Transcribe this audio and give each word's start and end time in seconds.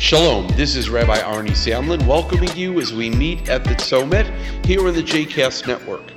Shalom, 0.00 0.48
this 0.56 0.76
is 0.76 0.88
Rabbi 0.88 1.18
Arnie 1.18 1.50
Samlan 1.50 2.06
welcoming 2.06 2.56
you 2.56 2.80
as 2.80 2.90
we 2.90 3.10
meet 3.10 3.50
at 3.50 3.64
the 3.64 3.74
Tzomet 3.74 4.24
here 4.64 4.88
on 4.88 4.94
the 4.94 5.02
JCast 5.02 5.66
Network. 5.66 6.14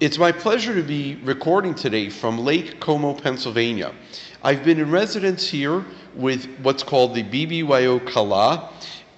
It's 0.00 0.18
my 0.18 0.32
pleasure 0.32 0.74
to 0.74 0.82
be 0.82 1.20
recording 1.22 1.72
today 1.72 2.10
from 2.10 2.38
Lake 2.38 2.80
Como, 2.80 3.14
Pennsylvania. 3.14 3.94
I've 4.42 4.64
been 4.64 4.80
in 4.80 4.90
residence 4.90 5.46
here 5.46 5.84
with 6.16 6.46
what's 6.62 6.82
called 6.82 7.14
the 7.14 7.22
BBYO 7.22 8.04
Kala, 8.12 8.72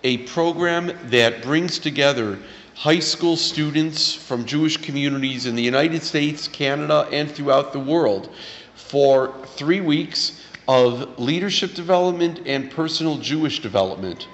a 0.04 0.18
program 0.18 0.92
that 1.04 1.40
brings 1.40 1.78
together 1.78 2.38
high 2.74 3.00
school 3.00 3.38
students 3.38 4.14
from 4.14 4.44
Jewish 4.44 4.76
communities 4.76 5.46
in 5.46 5.54
the 5.54 5.62
United 5.62 6.02
States, 6.02 6.46
Canada, 6.46 7.08
and 7.10 7.30
throughout 7.30 7.72
the 7.72 7.80
world 7.80 8.34
for 8.74 9.34
three 9.46 9.80
weeks 9.80 10.42
of 10.68 11.18
leadership 11.18 11.74
development 11.74 12.40
and 12.46 12.70
personal 12.70 13.18
Jewish 13.18 13.60
development. 13.60 14.28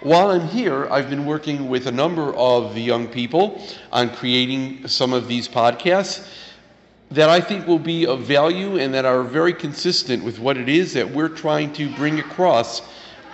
While 0.00 0.30
I'm 0.30 0.48
here, 0.48 0.86
I've 0.90 1.08
been 1.08 1.24
working 1.24 1.68
with 1.68 1.86
a 1.86 1.92
number 1.92 2.34
of 2.34 2.74
the 2.74 2.82
young 2.82 3.08
people 3.08 3.66
on 3.92 4.10
creating 4.10 4.86
some 4.86 5.12
of 5.12 5.28
these 5.28 5.48
podcasts 5.48 6.28
that 7.10 7.30
I 7.30 7.40
think 7.40 7.66
will 7.66 7.78
be 7.78 8.06
of 8.06 8.20
value 8.22 8.78
and 8.78 8.92
that 8.92 9.04
are 9.04 9.22
very 9.22 9.52
consistent 9.52 10.24
with 10.24 10.38
what 10.38 10.56
it 10.56 10.68
is 10.68 10.92
that 10.94 11.08
we're 11.08 11.28
trying 11.28 11.72
to 11.74 11.94
bring 11.94 12.18
across 12.18 12.82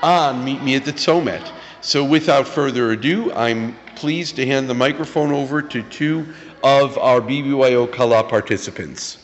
on 0.02 0.44
Meet 0.44 0.62
Me 0.62 0.74
at 0.76 0.84
the 0.84 0.92
Tzomet. 0.92 1.50
So 1.80 2.04
without 2.04 2.46
further 2.46 2.92
ado, 2.92 3.32
I'm 3.32 3.76
pleased 3.96 4.36
to 4.36 4.46
hand 4.46 4.68
the 4.68 4.74
microphone 4.74 5.32
over 5.32 5.62
to 5.62 5.82
two 5.84 6.26
of 6.62 6.98
our 6.98 7.20
BBYO 7.20 7.90
Kala 7.90 8.24
participants. 8.24 9.18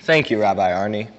Thank 0.00 0.30
you, 0.30 0.40
Rabbi 0.40 0.70
Arnie. 0.70 1.10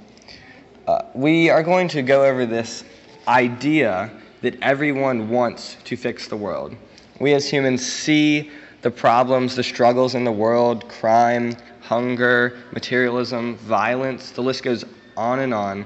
Uh, 0.90 1.06
we 1.14 1.52
are 1.52 1.62
going 1.62 1.88
to 1.88 2.02
go 2.02 2.26
over 2.26 2.48
this 2.48 2.84
idea 3.28 4.10
that 4.42 4.60
everyone 4.64 5.30
wants 5.30 5.78
to 5.84 5.96
fix 5.96 6.28
the 6.28 6.36
world. 6.36 6.76
We 7.20 7.36
as 7.36 7.48
humans 7.48 7.86
see 7.86 8.50
the 8.82 8.90
problems, 8.90 9.56
the 9.56 9.62
struggles 9.62 10.16
in 10.16 10.24
the 10.24 10.32
world 10.32 10.90
crime, 10.90 11.56
hunger, 11.82 12.58
materialism, 12.72 13.56
violence, 13.58 14.32
the 14.32 14.42
list 14.42 14.64
goes 14.64 14.84
on 15.16 15.42
and 15.42 15.54
on. 15.54 15.86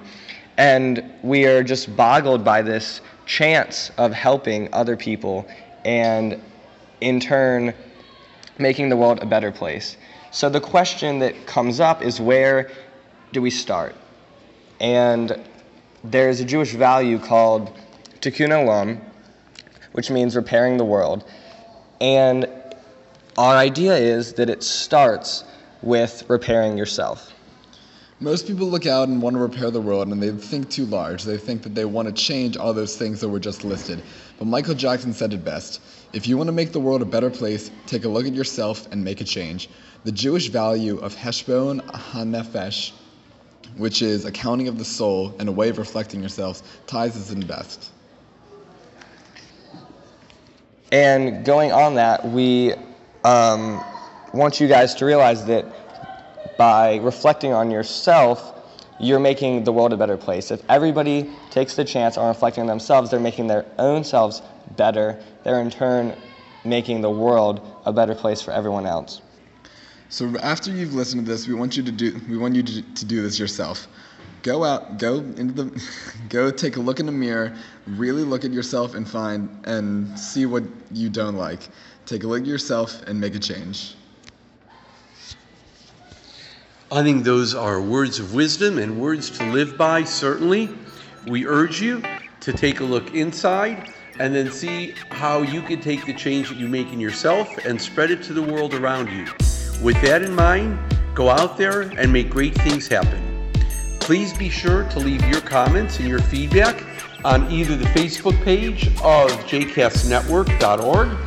And 0.56 1.04
we 1.22 1.48
are 1.48 1.64
just 1.64 1.94
boggled 1.98 2.46
by 2.46 2.62
this 2.62 3.02
chance 3.26 3.92
of 3.98 4.14
helping 4.14 4.74
other 4.74 4.96
people 4.96 5.46
and 5.84 6.42
in 7.02 7.20
turn 7.20 7.74
making 8.58 8.88
the 8.88 8.96
world 8.96 9.22
a 9.22 9.26
better 9.26 9.52
place. 9.52 9.98
So 10.32 10.48
the 10.50 10.62
question 10.62 11.20
that 11.20 11.46
comes 11.46 11.82
up 11.82 12.02
is 12.02 12.22
where 12.22 12.72
do 13.34 13.42
we 13.42 13.50
start? 13.50 13.98
And 14.84 15.40
there's 16.04 16.42
a 16.42 16.46
Jewish 16.46 16.74
value 16.74 17.18
called 17.18 17.74
tikkun 18.20 18.50
olam, 18.50 19.00
which 19.94 20.12
means 20.12 20.36
repairing 20.36 20.76
the 20.76 20.84
world. 20.84 21.24
And 22.02 22.46
our 23.38 23.56
idea 23.56 23.96
is 23.96 24.34
that 24.34 24.50
it 24.50 24.62
starts 24.62 25.46
with 25.82 26.26
repairing 26.28 26.78
yourself. 26.78 27.32
Most 28.20 28.46
people 28.46 28.68
look 28.68 28.86
out 28.86 29.08
and 29.08 29.22
want 29.22 29.36
to 29.38 29.40
repair 29.40 29.72
the 29.72 29.80
world 29.80 30.10
and 30.10 30.22
they 30.22 30.32
think 30.32 30.70
too 30.70 30.86
large. 30.86 31.24
They 31.24 31.38
think 31.38 31.64
that 31.64 31.76
they 31.76 31.86
want 31.86 32.10
to 32.10 32.14
change 32.14 32.58
all 32.58 32.74
those 32.74 32.98
things 32.98 33.22
that 33.22 33.30
were 33.30 33.40
just 33.40 33.64
listed. 33.64 34.04
But 34.38 34.48
Michael 34.48 34.76
Jackson 34.76 35.14
said 35.14 35.32
it 35.32 35.46
best 35.46 35.80
if 36.12 36.28
you 36.28 36.38
want 36.38 36.50
to 36.50 36.54
make 36.54 36.74
the 36.74 36.82
world 36.82 37.02
a 37.02 37.06
better 37.06 37.30
place, 37.30 37.72
take 37.88 38.04
a 38.04 38.10
look 38.10 38.28
at 38.28 38.34
yourself 38.34 38.92
and 38.92 39.02
make 39.02 39.22
a 39.22 39.24
change. 39.24 39.70
The 40.04 40.12
Jewish 40.12 40.50
value 40.50 40.98
of 41.00 41.16
Heshbon 41.16 41.80
HaNefesh 41.80 42.92
which 43.78 44.02
is 44.02 44.26
accounting 44.26 44.68
of 44.68 44.78
the 44.78 44.86
soul 44.86 45.36
and 45.40 45.50
a 45.50 45.52
way 45.52 45.70
of 45.70 45.78
reflecting 45.78 46.20
yourselves, 46.20 46.64
ties 46.88 47.16
us 47.16 47.32
in 47.32 47.46
best. 47.46 47.92
And 50.92 51.44
going 51.44 51.72
on 51.72 51.96
that, 51.96 52.24
we 52.24 52.74
um, 53.24 53.84
want 54.32 54.60
you 54.60 54.68
guys 54.68 54.94
to 54.96 55.06
realize 55.06 55.46
that 55.46 55.66
by 56.58 56.98
reflecting 56.98 57.52
on 57.52 57.72
yourself, 57.72 58.54
you're 59.00 59.20
making 59.20 59.64
the 59.64 59.74
world 59.74 59.92
a 59.92 59.98
better 59.98 60.18
place. 60.18 60.52
If 60.52 60.62
everybody 60.70 61.32
takes 61.50 61.76
the 61.76 61.84
chance 61.84 62.18
on 62.18 62.28
reflecting 62.28 62.62
on 62.62 62.68
themselves, 62.68 63.10
they're 63.10 63.20
making 63.20 63.48
their 63.48 63.66
own 63.80 64.04
selves 64.04 64.42
better. 64.76 65.20
They're 65.44 65.60
in 65.62 65.72
turn 65.72 66.16
making 66.64 67.02
the 67.02 67.10
world 67.10 67.68
a 67.86 67.92
better 67.92 68.16
place 68.16 68.42
for 68.42 68.52
everyone 68.52 68.86
else. 68.86 69.22
So 70.14 70.32
after 70.44 70.70
you've 70.70 70.94
listened 70.94 71.26
to 71.26 71.32
this, 71.32 71.48
we 71.48 71.56
want 71.56 71.76
you 71.76 71.82
to 71.82 71.92
do 71.92 72.22
we 72.30 72.38
want 72.38 72.54
you 72.54 72.62
to, 72.62 72.82
to 72.84 73.04
do 73.04 73.24
this 73.24 73.40
yourself. 73.40 73.88
Go 74.44 74.64
out, 74.64 75.00
go 75.00 75.16
into 75.16 75.64
the, 75.64 75.84
go 76.30 76.52
take 76.52 76.78
a 76.78 76.80
look 76.80 77.00
in 77.00 77.08
the 77.08 77.12
mirror, 77.12 77.58
really 77.88 78.22
look 78.22 78.46
at 78.46 78.54
yourself 78.54 78.94
and 78.94 79.10
find 79.10 79.50
and 79.64 80.20
see 80.20 80.46
what 80.46 80.66
you 80.92 81.10
don't 81.10 81.36
like. 81.36 81.68
Take 82.06 82.26
a 82.26 82.28
look 82.28 82.42
at 82.42 82.46
yourself 82.46 83.02
and 83.08 83.20
make 83.20 83.34
a 83.34 83.40
change. 83.40 83.96
I 86.92 87.02
think 87.02 87.24
those 87.24 87.56
are 87.56 87.82
words 87.82 88.20
of 88.20 88.36
wisdom 88.36 88.78
and 88.78 89.02
words 89.02 89.32
to 89.40 89.52
live 89.52 89.80
by, 89.80 90.04
certainly. 90.04 90.70
We 91.26 91.48
urge 91.48 91.82
you 91.82 92.04
to 92.42 92.54
take 92.54 92.82
a 92.82 92.84
look 92.84 93.16
inside 93.16 93.92
and 94.20 94.36
then 94.36 94.52
see 94.52 94.94
how 95.10 95.42
you 95.42 95.64
can 95.64 95.82
take 95.82 96.06
the 96.06 96.14
change 96.14 96.50
that 96.50 96.60
you 96.60 96.68
make 96.68 96.94
in 96.94 97.00
yourself 97.00 97.50
and 97.66 97.82
spread 97.82 98.12
it 98.12 98.22
to 98.26 98.34
the 98.34 98.44
world 98.44 98.76
around 98.76 99.10
you. 99.10 99.26
With 99.84 100.02
that 100.02 100.22
in 100.22 100.34
mind, 100.34 100.80
go 101.14 101.30
out 101.30 101.58
there 101.58 101.82
and 101.82 102.12
make 102.12 102.30
great 102.30 102.56
things 102.56 102.88
happen. 102.88 103.22
Please 104.00 104.32
be 104.32 104.48
sure 104.48 104.88
to 104.90 105.00
leave 105.00 105.24
your 105.26 105.42
comments 105.42 106.00
and 106.00 106.08
your 106.08 106.22
feedback 106.22 106.86
on 107.26 107.52
either 107.52 107.76
the 107.76 107.86
Facebook 107.88 108.42
page 108.46 108.88
of 109.04 109.30
jcastnetwork.org 109.46 111.18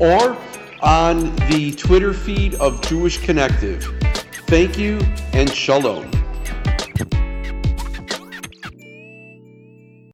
or 0.00 0.36
on 0.82 1.36
the 1.50 1.72
Twitter 1.76 2.12
feed 2.12 2.56
of 2.56 2.82
Jewish 2.82 3.18
Connective. 3.18 3.84
Thank 4.46 4.76
you 4.76 4.98
and 5.32 5.48
shalom. 5.48 6.19